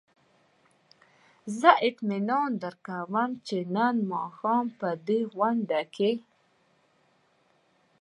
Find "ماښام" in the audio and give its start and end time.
4.11-4.65